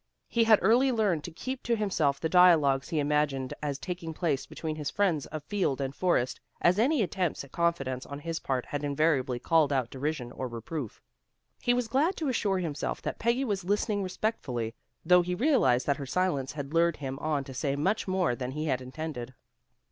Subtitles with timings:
[0.27, 4.47] He had early learned to keep to himself the dialogues he imagined as taking place
[4.47, 8.65] between his friends of field and forest, as any attempts at confidence on his part
[8.65, 11.03] had invariably called out derision or reproof.
[11.61, 14.73] He was glad to assure himself that Peggy was listening respectfully,
[15.05, 18.53] though he realized that her silence had lured him on to say much more than
[18.53, 19.35] he had intended.